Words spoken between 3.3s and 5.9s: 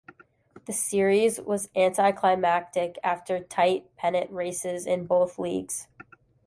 tight pennant races in both leagues.